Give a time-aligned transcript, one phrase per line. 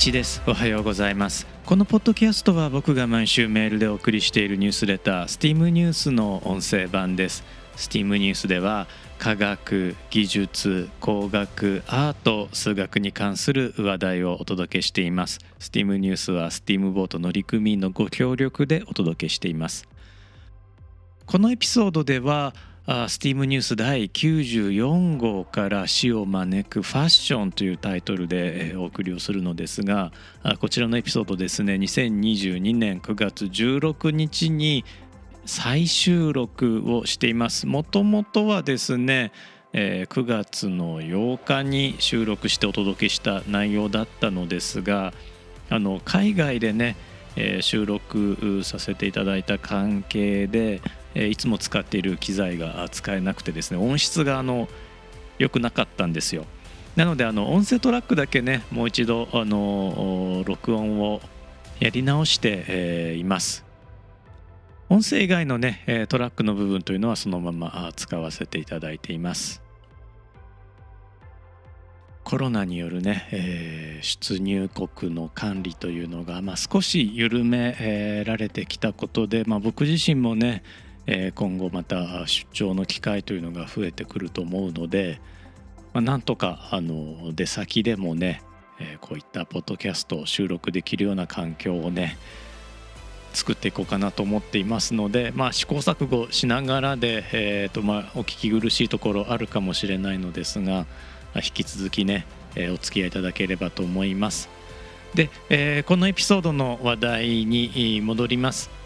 [0.00, 0.40] です。
[0.46, 1.46] おはようございます。
[1.66, 7.44] このポッドキャストは僕が毎週メールでお送りしているニュースレター STEAM ニュースの音声版です。
[7.76, 8.86] STEAM ニュースでは
[9.18, 15.38] 科学技術工学アート数学に関する話題をお届けしています。
[15.58, 19.86] STEAM ニュースは STEAM ボート乗組員のご協力でお届けしています。
[21.26, 22.54] このエピソードでは
[23.08, 30.10] スティームニュース第94号から死を招くファッションというタイトルでお送りをするのですが
[30.58, 31.74] こちらのエピソードですね。
[31.74, 34.84] 2022年9月16日に
[35.46, 37.68] 再収録をしています。
[37.68, 39.30] もともとはですね
[39.72, 45.14] 9月の8日に収録してお届けした内容だったのですが
[45.68, 46.96] あの海外でね
[47.60, 50.82] 収録させていただいた関係で
[51.14, 54.68] えいつも使っている機材が使えなくてですね音質があの
[55.38, 56.44] 良くなかったんですよ。
[56.96, 61.20] なのであの音声トラックだけねもう一度あの録音を
[61.78, 63.64] やり直して、えいます。
[64.90, 69.62] 音声以外のねトラックの部分というのはそのまま使わせていただいています。
[72.24, 80.62] コロナによるね、えー、出入国の管理というのが、まあ、少し緩められてきたことで、まあ、僕自身もね
[81.12, 85.20] え今後また出張の機会というのが増えてくると思うので、
[85.92, 88.42] まあ、なんとかあの出先でもね、
[88.78, 92.16] えこういったポッドキャストを収録できるような環境をね
[93.32, 100.86] 作っていこうかなと思っていますので、まあ、試行錯誤しながらで、えーとまあ、お聞き苦しいところあるかもしれないのですが
[101.34, 104.48] 引き続きね、えお付き合いいただければと思います。
[105.14, 108.79] で、えー、このエピソードの話題に戻ります。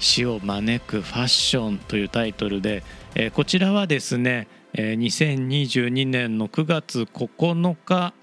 [0.00, 2.82] 死を招くファッションというタイトルで、
[3.14, 8.14] えー、こちらはですね、えー、2022年の9月9日、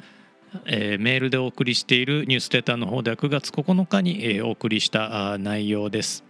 [0.65, 6.23] えー、メールでお送りしているニュースレターの方では9月9日に、えー、お送りした内容です。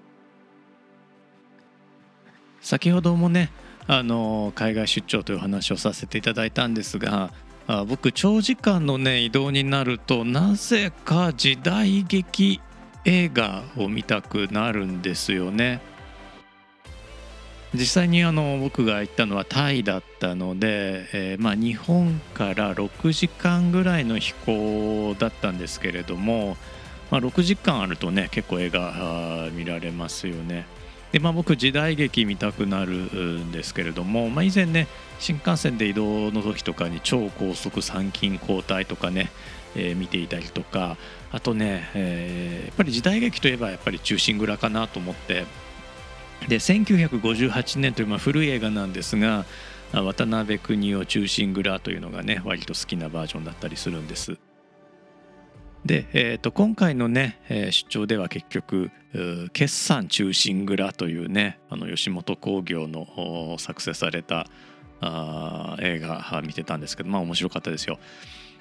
[2.62, 3.50] 先ほどもね
[3.88, 7.32] あの海外出張という話をさせていただいたんですが
[7.68, 12.60] あ僕長時間のね移動になるとなぜか時代劇
[13.08, 15.80] 映画を見たくなるんですよね。
[17.74, 26.58] 実際にあの僕が行ったのはタイだったので、えー、まあ日本から6時間ぐらいの飛行だったんですけれども、
[27.10, 30.66] まあ、6時間あるとね結構映画見られますよね。
[31.18, 39.32] でまあ、僕時代劇見たくなるんですけれども、まあ、以前ね新幹線で移動の時とかに超高速参勤交代とかね
[39.76, 40.98] えー、見ていたりとか
[41.32, 45.46] あとね、えー、やっぱり時代劇といえばやっぱり「忠臣蔵」かなと思って
[46.48, 49.46] で1958年というまあ古い映画なんですが
[49.92, 54.38] 渡辺国夫忠臣蔵というのがね割と好きなバージョンだったりするんです。
[55.88, 58.92] で、えー、と今回のね、え、出張では結局
[59.54, 64.48] 「決算忠臣蔵」というねあの吉本興業の作成された
[65.00, 68.00] あ映画見てたんですけどまあ面白かったですよ。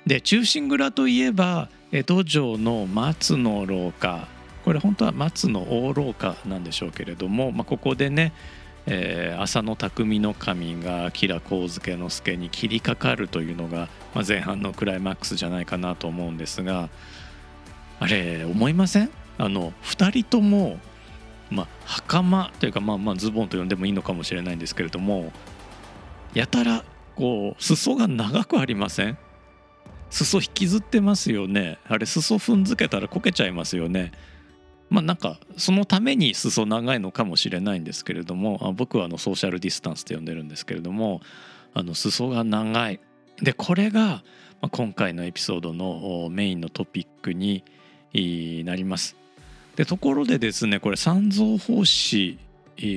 [0.07, 4.29] で忠臣蔵といえば江戸城の松の廊下
[4.65, 8.33] これ本当は松の大廊下なんでしょうけれども、まあ、ここでね、
[8.87, 16.89] えー、浅野匠の神が吉良上野之助に切りかかるというのが、まあ、前半のクライマックスじゃないかなと思うんですが
[17.99, 19.11] あれ思いません？
[19.39, 20.79] あの2人とも、
[21.51, 25.33] まあ、袴というか、まあ、まあズボンと呼んでもいいのかもしれないんですけれども
[26.33, 26.85] やたら
[27.17, 29.19] こう裾が長くありません？
[30.11, 31.79] 裾引きずってますよね。
[31.89, 34.13] あれ裾踏んづけたらこけちゃいますよね。
[34.89, 41.21] まあなんかそのために裾長いのかもしれないんですけれども僕はあのソーシャルディスタンスって呼んでるんですけれども
[41.75, 43.01] あの裾が長い。
[43.43, 44.23] でこれが
[44.71, 47.65] 今回のエピソードのメインのトピックに
[48.65, 49.17] なります。
[49.77, 52.39] でところでですねこれ三蔵法師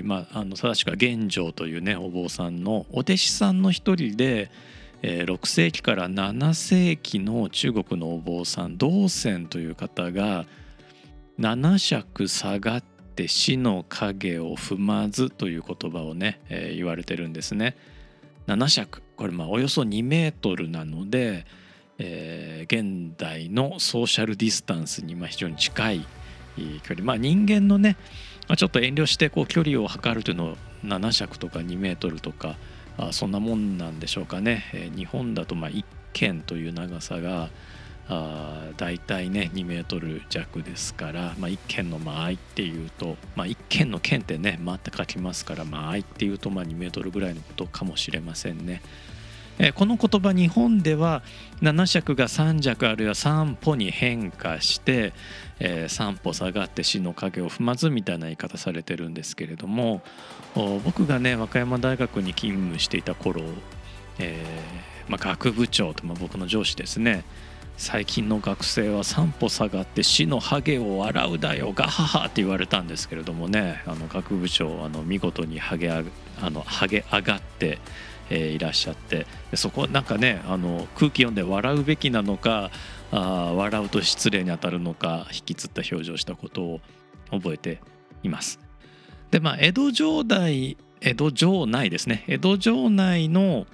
[0.04, 4.52] まあ、あの正しくは玄奘というねお坊さんのお弟子さんの一人で
[5.02, 10.46] 6世紀から7世紀の中国のお坊さん道泉という方が
[11.40, 12.84] 七尺下がっ
[13.16, 17.78] て死の影を踏まずという言葉をね、えー、言われてるんですね。
[18.46, 19.02] 七尺。
[19.16, 21.46] これまあおよそ2メートルなので、
[21.98, 26.06] えー、現代のソーシャルディスタンスにま非常に近い
[26.84, 27.06] 距離。
[27.06, 27.96] まあ人間のね
[28.58, 32.58] ちょっと遠慮してこう距離を測るというのを7尺とか2メートルとか
[32.98, 37.50] あそんなもんなんでしょうかね、えー、日本だとまあ1県という長さが
[38.10, 48.82] あ大体ね2メートル弱ですから、まあ、1県の間合いっていうと、まあ、1県の県ってね間って書きますから間合いっていうとまあ2メートルぐらいのことかもしれませんね。
[49.76, 51.22] この言葉日本では
[51.62, 55.12] 7尺が3尺あるいは3歩に変化して、
[55.60, 60.02] え3歩下がって死の影を踏まずみたいな言い方されてるんですけれども
[60.86, 63.42] 僕がね和歌山大学に勤務していた頃、
[64.18, 67.26] えー、まあ、学部長と、まあ、僕の上司ですね
[67.80, 73.82] 最近の学生は3歩下がって死のハゲを笑うだよガハハって言われたんですけれどもね。
[73.88, 76.04] あの学部長あの見事にハゲあ
[76.42, 77.80] のハゲ上がって、
[78.30, 79.26] えー、いらっしゃって。
[79.54, 82.70] そこなんかねあの空気読んで笑うべきなのか
[83.14, 86.82] あ笑うと失礼に当たるのか引きつった表情をしたことを
[87.32, 87.80] 覚えて
[88.24, 88.60] います。
[89.32, 92.26] でまあ江戸城代江戸城内ですね。
[92.28, 93.68] 江戸城内の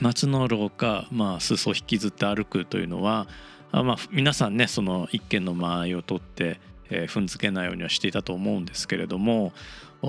[0.00, 3.26] 松の廊下、まあ、裾引きずって歩くというのは
[3.72, 6.60] あ、まあ、皆さんねその一軒の間合いを取って、
[6.90, 9.52] えー、踏んづけないようにはしていたと思うんですけれども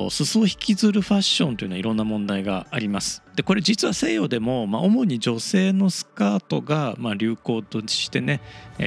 [0.10, 3.24] 裾を引きずるファッションというのはいろんな問題があります。
[3.36, 8.42] でこれ実は西洋でも、まあ、主に女性のスカートが、まあ、流行としてね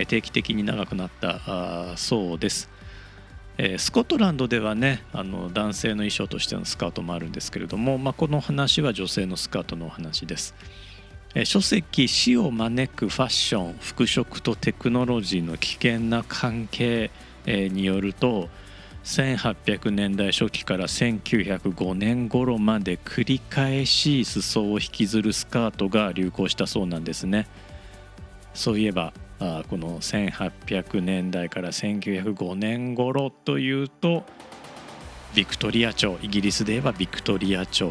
[0.08, 2.70] 定期的に長くなったあそうです。
[3.62, 10.54] えー、スコットランドではねあの男性の衣装としてのスカートもあるんですけれども、まあ、この話は女性のスカートのお話です。
[11.44, 17.10] 書籍「死を招くファッション服飾とテクノロジーの危険な関係」
[17.46, 18.48] によると
[19.04, 27.46] 1800年代初期から1905年頃まで繰り返し裾を引きずるスカートが流行したそうなんですね。
[28.52, 34.26] そういえばこの1800年代から1905年頃というと
[35.34, 37.86] ビクトリア朝イギリスで言えばビクトリア朝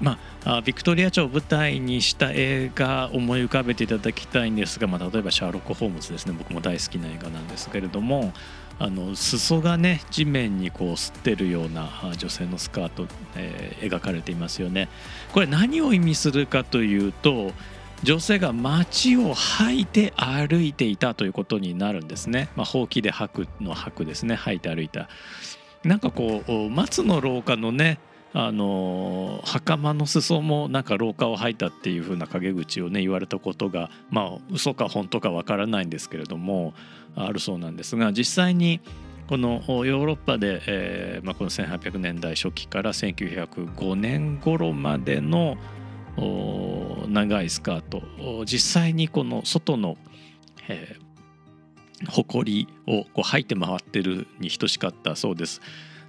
[0.00, 0.18] まあ、
[0.64, 8.32] ビクトリア朝を舞台にした映画思い浮かべていただきたいんですが、まあ、例えば「シャーロック・ホームズ」ですね僕も大好きな映画なんですけれども
[8.80, 13.06] あの裾がね地面にこう吸ってるような女性のスカート、
[13.36, 14.88] えー、描かれていますよね。
[15.32, 17.52] これ何を意味するかというと
[18.02, 22.48] 女性が街を履いて歩いていたということになるんですね。
[22.56, 25.08] まあ、ほうきで履くの履くですね履いて歩いた。
[25.84, 28.00] なんかこう松の廊下のね
[28.34, 36.72] あの袴の裾もなんか廊下を吐いたっていう風な陰口をね言われたことがまあ嘘か本当かわからないんですけれども
[37.14, 38.80] あるそうなんですが実際に
[39.28, 45.56] このヨーロッパで、えーまあ、この1800年代初期から1905年頃までの
[47.08, 48.02] 長いスカート
[48.44, 49.96] 実際にこの外の、
[50.68, 55.60] えー、埃をこう吐いて回ってるに等しかったそうです。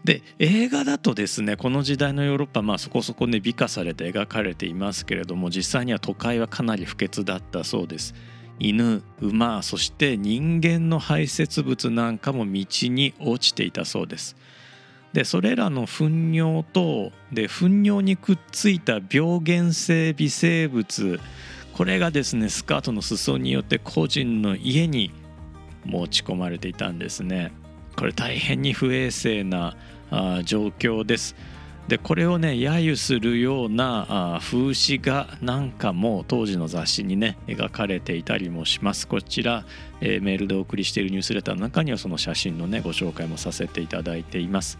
[0.03, 8.13] で映画だとですねこの時代のヨーロッパ、まあ、そこそこね美化されて描かれていますけれども実際には都会はかなり不潔だったそうです。
[8.59, 14.35] 犬馬そして人間の排泄物なんかも道に落ちていたそうです。
[15.13, 21.19] でそれらの糞尿とで糞尿にくっついた病原性微生物
[21.73, 25.11] これがですねスカートの裾によって個人の家に
[25.85, 27.51] 持ち込まれていたんですね。
[27.95, 29.75] これ大変に不衛生な
[30.37, 31.35] あ状況です。
[31.87, 39.07] でこれをね揶揄するようなあ風刺画なんかも当時の雑誌にね描かれていたりもします。
[39.07, 39.65] こちら、
[39.99, 44.77] えー、メールでお送りしているニュースレターの中にはその写真のねご紹介もさせていただいています。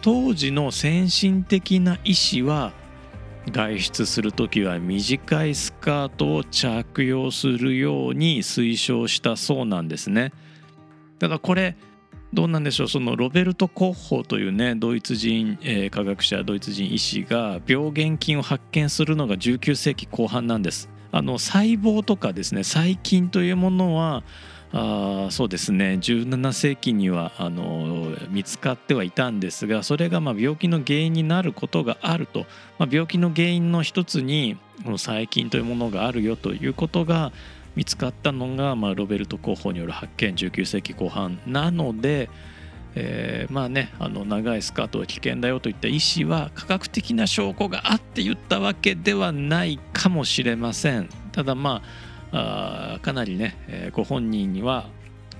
[0.00, 2.72] 当時の先進的な医師は
[3.50, 10.32] 外出する時は短いスカートを着用するように推奨したそうなんですね。
[11.18, 11.76] だからこれ
[12.32, 20.88] どうなんでしょうそのロベルト・コッホというねドイツ人、えー、科学者ドイツ人医師が病原菌を発見するのが19世紀後半なんです。
[21.10, 24.22] あの細胞とかですね細菌というものは
[24.72, 32.44] あそうですね17世紀にはあの見つかってはいたんですがそれがまあ病気の原因になることがあると、
[32.78, 37.32] まあ、病気の原因の一つにこの細菌というものがあるよということが
[37.76, 42.28] 見つかったのが、まあ、ロベルト候補による発見19世紀後半なので、
[42.94, 51.82] えー、まあねあの長いスカートは危険だよといった医師は科学的な証拠があって言ったわけではないかもしれませんただま
[52.32, 54.88] ああかなりね、えー、ご本人には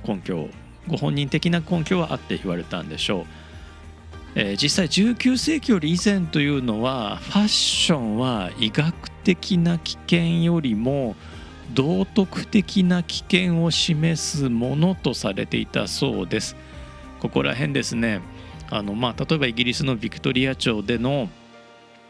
[0.06, 0.48] 根拠
[0.88, 3.24] ご本人的な根拠はあって言われたんでしょう。
[4.34, 11.16] えー、実際19世紀より以前というのはファッションは医学的な危険よりも
[11.74, 16.56] 道徳的な危険を示すものとされていたそうです。
[17.20, 18.20] ここら辺ですね
[18.70, 21.28] あの、まあ、例えばイギリスのビクトリア朝での、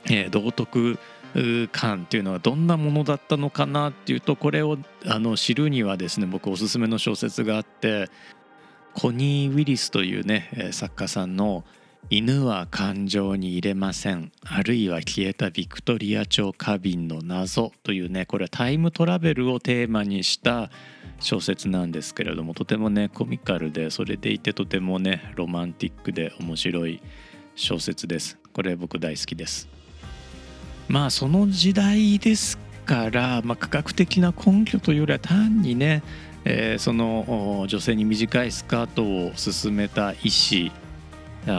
[0.06, 0.98] えー、道徳
[1.72, 8.08] 感っていうのはどんなものだったのかなっていうとこれをあの知るにはですね僕おすすめの小説があって
[8.94, 11.64] コニー・ウィリスというね作家さんの
[12.10, 14.32] 犬は感情に入れません。
[14.42, 20.70] あるいは消えたビクトリア朝花瓶の謎というねこれはタイムトラベルをテーマにした
[21.20, 27.02] 小説なんですけれどもとてもねコミカルでそれでいてとてもねロマンティックで面白い
[27.56, 28.38] 小説です。
[28.54, 29.68] これ僕大好きです。
[30.88, 36.02] まあその時代ですから、まあ、科学的な根拠というよりは単にね、
[36.46, 40.72] えー、その女性に短いスカートを勧めた医師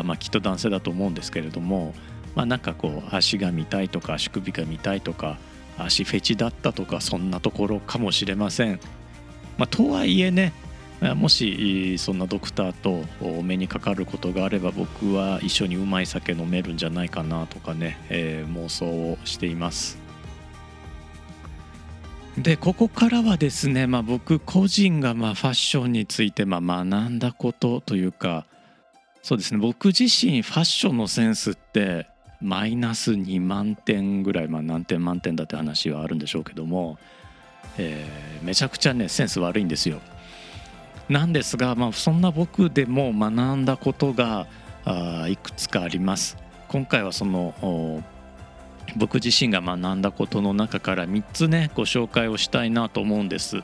[0.04, 1.94] まあ、きっと男性だと思うんですけれども、
[2.36, 5.38] まあ、なんかこう足が見たいとか足首が見たいとか
[5.78, 8.80] 足フェチだったとかそんなところかもしれません。
[9.58, 10.54] まあ、とはいえね
[11.16, 19.98] もしそんなドクターとお目にかかることがあれば僕は一緒にうまい酒飲めるんじゃないかなとかね、えー、妄想をしています。
[22.38, 28.46] でここからはですね、まあ、僕個人がまあファッションについてまあ学んだことというか
[29.22, 32.08] そうですね僕自身ファッションのセンスって
[32.42, 36.98] マイナス2万点ぐらい、まあ、何点満点だって話はあるんでしょうけども、
[37.78, 40.00] えー、めちゃくちゃねセンス悪いんですよ。
[41.10, 44.48] なんですが、まあ、そんな僕でも学んだことが
[44.86, 46.38] あいくつかあります。
[46.70, 48.04] 今回はその
[48.96, 53.64] 僕自身が学んだことの中から3つねご紹介をしたいなと思うんです。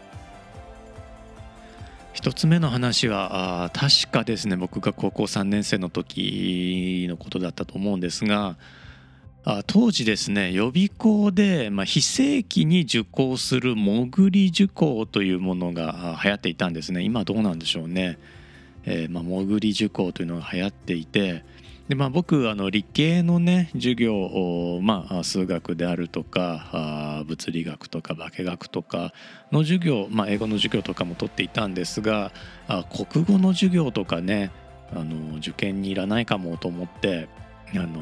[2.16, 4.56] 1つ目の話は確かですね。
[4.56, 8.56] 僕が高校3年生の時のことだったと思うんですが
[9.68, 17.04] 当時ですね予備校で、まあ、非正規に受講する潜り受講というものが流行っていたんですね。
[17.04, 18.18] 今どうなんでしょうね、
[18.86, 21.44] えー、まあ、潜り受講というのが流行っていて
[21.88, 29.14] でまあ、僕あの理系のね授業、まあ、数学であるとか物理学とか化学とか
[29.52, 32.32] の授業、まあ、英語の授業とかも取っていたんですが
[32.68, 34.50] あ国語の授業とかね
[34.96, 37.30] あの受験にいらないかもと思って
[37.76, 38.02] あの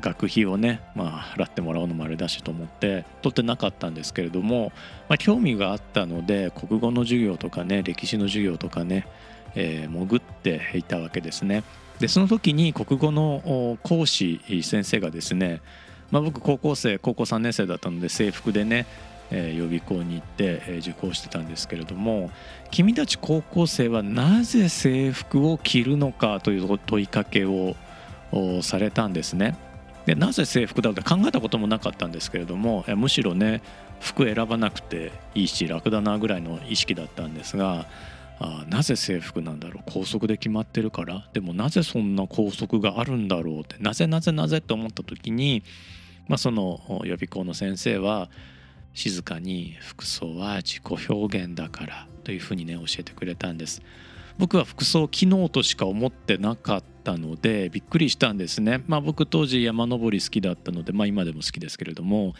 [0.00, 4.72] 学費をね、まあ、払ってもらうのもあれだしと思って取ってなかったんですけれども、
[5.08, 9.08] まあ、興味があったので国語の授業とかね歴史の授業とかね、
[9.54, 11.64] えー、潜っていたわけですね。
[11.98, 15.60] でその時に国語の講師先生がですね、
[16.10, 18.86] まあ、僕高校生高校3年生だったので制服でね、
[19.30, 22.30] えー、予備校に行って、えー、受講してたんですけれども
[22.70, 27.74] 君たち高校生はなぜ制服を着るのかという問いかけを
[28.62, 29.56] されたんですね。
[30.06, 33.60] でなぜ制服だって考えたこともなかったんですけれどもむしろね
[34.00, 37.84] 服選ばなくていいし楽だなぐらいの意識だったんですが
[38.40, 39.92] あなぜ制服なんだろう？
[39.92, 41.28] 校則で決まってるから？
[41.32, 43.76] でもなぜそんな校則があるんだろうって？
[43.80, 45.64] なぜなぜなぜって思った時に、
[46.28, 48.30] まあ、その予備校の先生は
[48.94, 53.82] 静かに服装は自己表現だからというふうにね教えてくれたんです。
[54.38, 58.84] 僕は服装機能としか思ってなかったのでびっくりしたんですね。
[58.86, 62.34] まあ僕当時山登り好きだったのでまあ今でも好きですけれども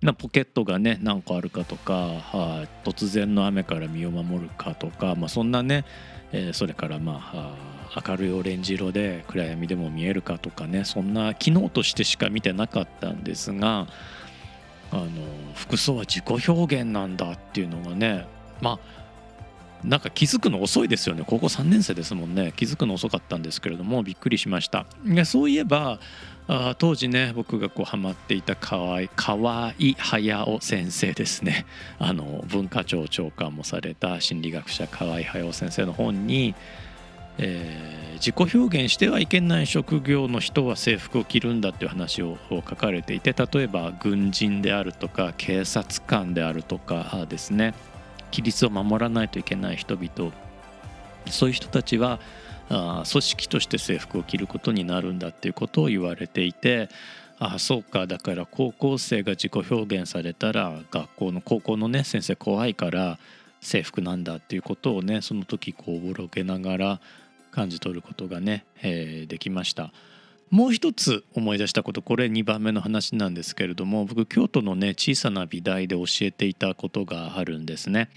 [0.00, 5.84] なポケットがね何個あるかとか、はあ、突然の雨から身を守るかとか、まあ、そんなね、
[6.32, 13.88] えー、それからまあ明るいオレンジ色で暗闇でも見えるかとかねそんな機能としてしか見てなかったんですが
[14.90, 15.08] あの
[15.54, 18.26] 服装は自己表現なんだっていうのがね
[18.60, 18.78] まあ
[19.84, 21.22] なんか気づくの遅いですよね。
[21.24, 22.52] 高校3年生ですもんね。
[22.56, 24.86] 気づくの遅かったんですけれどもびっくりしました。
[25.24, 26.00] そういえば
[26.50, 31.66] あ当時ね僕がこうハマっていた河合河合隼先生ですね。
[32.00, 36.54] あの文化庁長官もされた心理学者河合隼先生の本に、
[37.36, 47.74] えー、自己表現してはいけない職業の人は制服を着るんだっていう話を書かれていて例えば軍人であるとか警察官であるとかですね。
[48.32, 50.32] 規律を守らないといけない人々。
[51.26, 52.20] そういう人たちは
[52.68, 56.88] 組織として制服を着ることになるんだっていうことを言われていて
[57.38, 63.18] ああそうかだから高校生が自己表現されたら学校の高校のね先生怖いから
[63.60, 67.00] 制服なんだっていうことをねその時こうおぼろげながら
[67.50, 69.92] 感じ取ることがね、えー、できました。
[70.50, 78.10] もう一つ思い出したことこれ2番目の話なんですけれども僕京都のね小さな美大で教えていたことがあるんですね。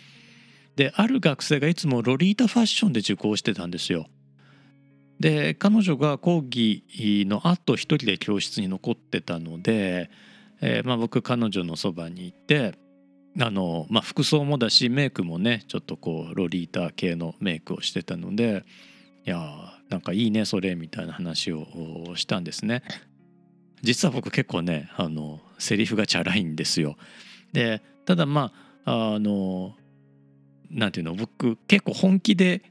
[0.77, 4.07] である学生がいつもロリータファッションで受講してたんですよ。
[5.21, 6.83] で彼女が講義
[7.27, 10.09] のあと一人で教室に残ってたので、
[10.61, 12.73] えー、まあ、僕彼女のそばに行って
[13.39, 18.65] あの、まあ、服装もだしメイクもねちょっとこうロリータ系のメイクをしてたので
[19.23, 19.39] いや
[19.89, 21.67] なんかいいねそれみたいな話を
[22.15, 22.81] したんですね。
[23.83, 26.97] 実は僕結構ねあのセリフがチャラいんですよ。
[27.53, 28.51] でただま
[28.85, 29.75] ああの
[30.71, 32.63] なんていうの僕結構本気で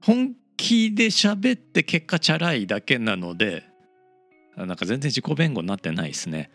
[0.00, 3.64] 本気で喋って結果チャラいだけなので
[4.56, 6.50] なんか全然自己弁護になってないですね。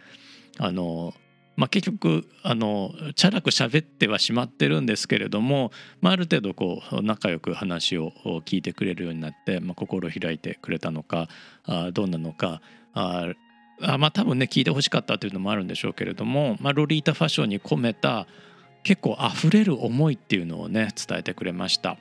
[0.60, 1.14] あの
[1.56, 8.12] まあ、結局あのチャラく喋ってはしまってるんですけれども、まあ、ある程度こう仲良く話を
[8.46, 11.28] 聞いてくれるようになって、まあ、心を開いてくれたのか
[11.66, 12.62] あどうなのか
[12.94, 13.34] あ
[13.82, 18.26] あまあ多分ね聞いてほしかったというのもあるんでしょうけれども、まあ、ロリータファッションに込めた
[18.84, 21.98] 結構あふれる思いっていうのをね伝えてくれました。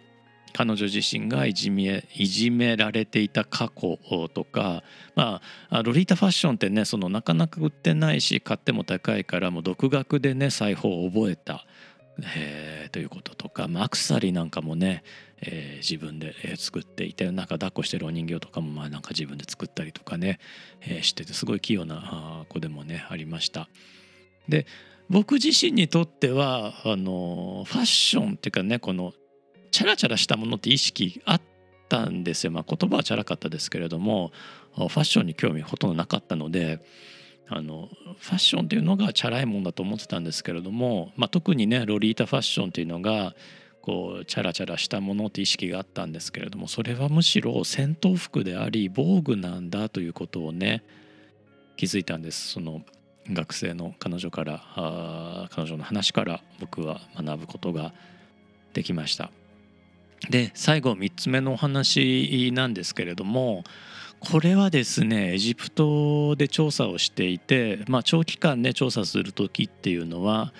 [0.52, 4.82] 彼女自身がいじめいじめられていた過去とか、
[5.14, 5.40] ま
[5.70, 11.64] あ、ロリータファッションってねそのなかなか売ってないし買っても高いからもう独学でね裁縫を覚えた、
[12.36, 15.02] えー、ということとか、まあ、アクセサリーなんかもね、
[15.40, 20.38] えー、自分で作っていてなんか抱っこしてるお人形とかもまあなんか自分で作ったりとかね、
[20.82, 23.68] えー、しててすごい器用な子でもねありました。
[24.48, 24.66] で
[25.08, 29.12] 僕自身にとってはあのファッションっていうかねこの
[29.72, 31.40] チャラチャラしたものって意識あっ
[31.88, 34.30] たんですよ、まあ、言葉はチャラかったですけれども
[34.76, 36.80] ファッションに興味ほとんどなかったので
[37.48, 37.88] あの
[38.18, 43.34] ファッションっていうのがチャラいもんだと思ってたんですけれども、まあ、特にねロリータファッションっていうのが
[43.82, 50.84] こうチャラチャラしたものって意識があったんですけれどもそれはむしろ戦闘服であり防具なんだということをね
[51.76, 52.82] 気づいたんですその
[53.30, 57.92] 学生の彼女からあ彼女の話から僕は学ぶことが
[58.72, 59.30] できました。
[60.30, 63.64] で最後3つ目のお話なんですけれども
[64.20, 70.52] これはですねエジプトで調査をしていて、まあ、長期間ね調査する時っていうのは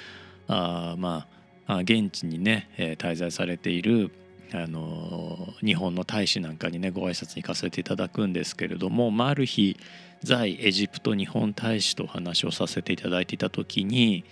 [0.49, 1.27] あま
[1.67, 4.11] あ現地にね滞在されている
[4.53, 9.77] あの日本の大使なんかにねご挨拶に行かせていただくんですけれども、まあ、ある日
[10.23, 14.25] 在エジプト日本大使とお話をさせていただいていた時に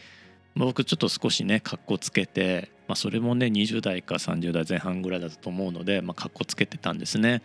[0.56, 7.40] 僕ちょっと少しねかっこつけて、まあ、それもね20代か30代前半ぐらいだったと思うので、まあ、かっこつけてたんですね。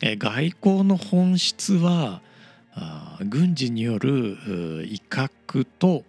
[0.00, 2.20] え外交の本質は
[2.74, 4.10] あ軍事による
[4.84, 6.02] 威嚇と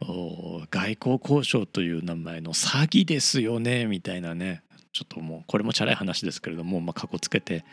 [0.00, 4.62] 外交交渉という名前の詐欺ですよねみたいなね
[4.94, 7.66] ちょっともうこれもチャラい話ですけれども、ま、かっこつけて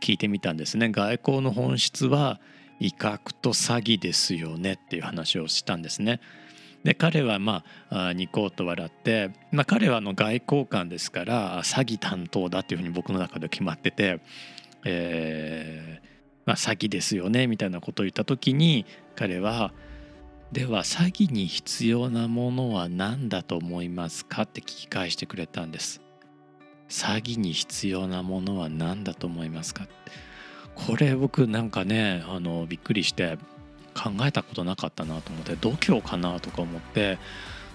[0.00, 2.38] 聞いてみたんですね外交の本質は
[2.78, 6.20] 威嚇と詐欺ですよねっていう話をしたんですね。
[6.84, 14.20] で彼はまあニコッと笑って、まあ、彼はあの外交官ですから詐欺担当だっていうふうに僕の中で決まってて、
[14.84, 18.84] えーまあ、詐欺ですよねみたいなことを言った時に
[19.16, 19.72] 彼は
[20.52, 26.00] 「では詐欺に必要なものは何だと思いますか?」って聞き返してくれたんです。
[26.90, 29.88] 詐欺に必要なものは何だと思いますか
[30.74, 33.38] これ僕なんかねあのびっくりして
[33.94, 37.18] 考えたことなかったなと思って度胸かなとか思って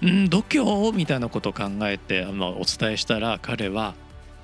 [0.06, 3.96] ん度胸みたいなことを考えて、まあ、お伝えしたら彼は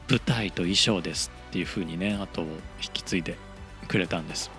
[0.09, 3.37] 舞台と衣装ですっていうふうにね後を引き継いで
[3.87, 4.51] くれたんです。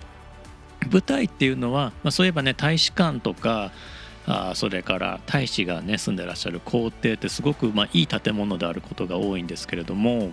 [0.91, 3.71] 舞台っていうのは、まあ、そういえばね大使館とか
[4.25, 10.31] あそれから大使がね住んでらっしゃる皇帝ってすごくまあいい建物であることが多いんですけれども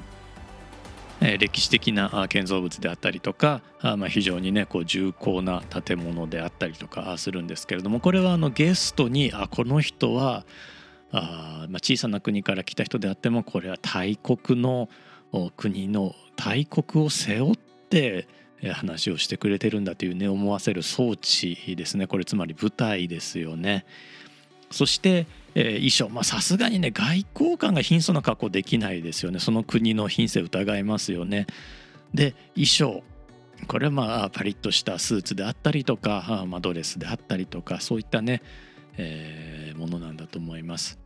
[1.20, 3.62] 歴史的な建造物であったりとか
[3.96, 10.44] ま非常にねこう重厚な建物であったりとかするんですけれどもこれはあのゲストにあこの人は
[11.12, 14.88] あまあ小さな国から来た人であってもこれは大国の
[15.56, 18.28] 国の大国を背負って
[18.72, 23.84] 話をしてくれてるんだというね思わせる装置ですねこれつまり舞台ですよね。
[24.70, 31.46] そしてえー、衣装さすがにね外交官が貧相な格好できないですよねその国の品性疑いますよね。
[32.12, 33.02] で衣装
[33.66, 38.42] これはまあパリッとしたスーツであったりとか、まあ、ドレスであったりとかそういったね、
[38.96, 40.98] えー、ものなんだと思います。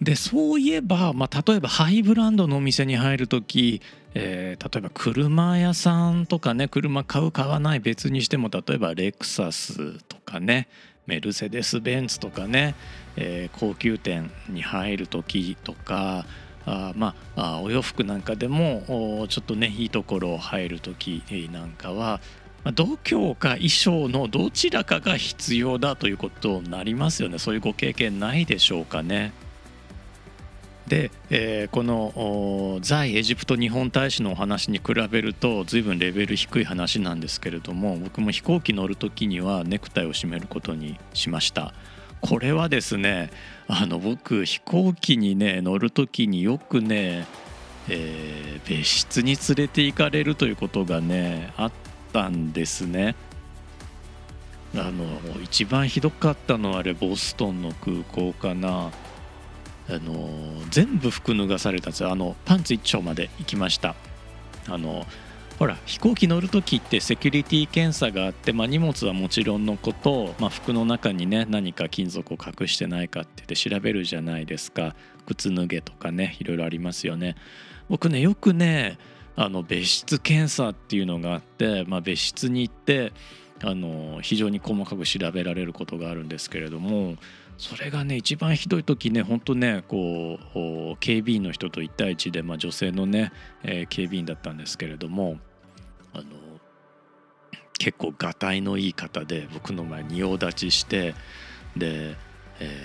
[0.00, 3.80] でそういえば、まあ、例えばハイブランドのお店に入る時、
[4.14, 10.68] えー、例えば車屋さんとかね車買う買わない別にしても例えばレクサスとかね
[11.06, 12.74] メルセデス・ベンツとかね、
[13.16, 16.26] えー、高級店に入る時とか
[16.66, 22.20] あまあお洋服なんかでもちょっとねいいところを入る時なんかは
[22.64, 29.32] ま度胸か衣装のどちらかが必要だということになりますよねそういうご経験ないでしょうかね。
[30.88, 41.74] で、えー、この在エジプト日本大使のお話に比べると随分レベル低い話なんですけれども僕も飛行機乗る時にはネクタイを締めることにしました。
[42.20, 43.30] これはですね
[43.68, 47.26] あの僕飛行機にね乗る時によくね、
[47.88, 51.72] えー、別室に連れて行かれるということがねあっ
[52.12, 53.16] たんですね。
[54.74, 55.04] あの
[55.42, 58.92] 一番ひどかったのはあれボストンの空港かな。
[59.88, 60.28] あの
[60.70, 63.94] 全部服脱がされたんですよあのパンツ一丁まで行きました。
[64.68, 65.06] あの
[65.58, 74.94] ほら飛行機乗る時ってセキュリティ検査があって、まあ、荷物はもちろんのこと、まあ、服の中にね何か金属を隠してないかって言って調べるじゃないですか。
[75.26, 77.36] 靴脱げとかねいろいろありますよね。
[77.88, 78.98] 僕ねよくね
[79.34, 83.12] あの別室検査っていうのがあって、まあ、別室に行って
[83.62, 87.16] あの非常に細かく調べられることがあるんですけれども
[87.58, 95.38] それがね一番ひどい時ね本当ねこう警備員の人と1対1で、まあ、女性のね、えー、警備員だったんですけれども
[96.12, 96.24] あの
[97.78, 101.14] 結構がたいのいい方で僕の前仁王立ちして
[101.76, 102.16] で、
[102.60, 102.82] え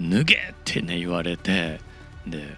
[0.00, 1.80] ー、脱げってね言われて
[2.26, 2.56] で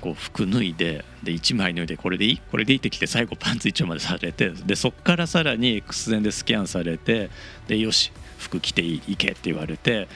[0.00, 2.38] こう服脱いでで1枚脱いでこれでいい？
[2.38, 7.30] これでいいってきて最後パンツ一丁までされてでそっからさらに X 線でスキャンされて
[7.66, 10.08] でよし服着ていけって言われて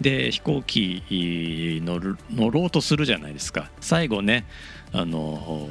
[0.00, 1.02] で飛行機
[1.84, 3.70] 乗る乗ろうとするじゃないですか。
[3.80, 4.46] 最後ね
[4.92, 5.68] あの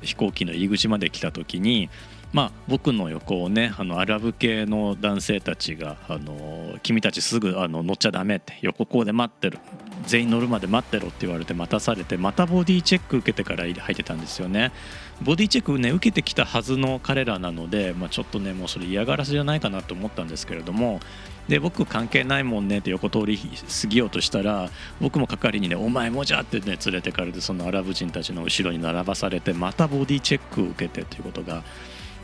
[0.00, 1.90] 飛行機の入り口まで来た時に
[2.32, 9.58] まあ、僕の横をねあのアラブ系の男性たちが「あの君たちすぐあの乗っちゃダメ」って横こうで待ってる
[10.06, 14.72] 全員乗るまで待ってろって言われて待たされてまたボディチェック受けてから入ってたんですよね
[15.20, 21.00] ボディチェックね受けてきたはずの彼らなので、まあ、ちょっとねもうそれ嫌がらせじゃないかなと思ったんですけれども
[21.48, 31.62] で僕関係ないもんねって横通り過ぎようとしたら僕も係にね「お前もじゃ!」ってね連れてかれてそのアラブ人たちの後ろに並ばされてまたボディチェックを受けてということが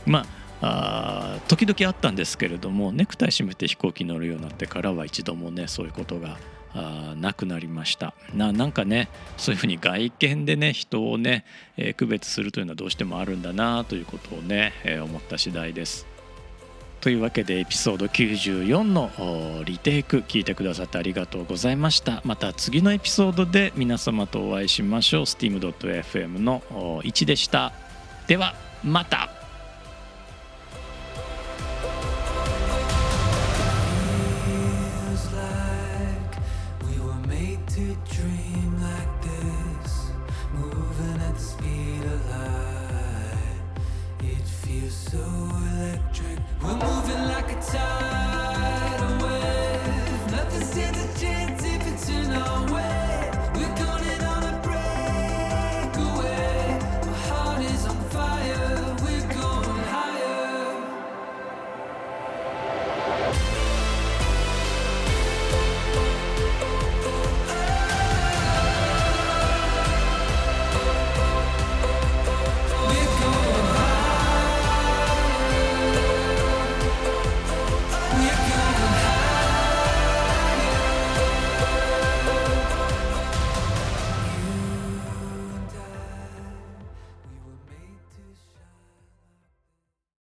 [0.09, 0.27] ま
[0.61, 6.37] あ時々あったんですけれどもネクタイ締めて飛行機乗るようになってからは一度もねそういうことが
[6.75, 8.15] あなくなりました。
[8.35, 11.45] ななんかねそういうふうに外見でね人をね、
[11.77, 16.07] えー、区別するというのはどうしてもあるんだなということをね、えー、思った次第です。
[17.01, 22.21] というわけでエピソード94のリテイク聞いてくださってありがとうございました。
[22.25, 25.23] また次のエピソードで皆様とお会いしましょう。
[25.23, 26.61] steam.fm の
[27.05, 27.73] 1でした。
[28.27, 29.38] ではまた。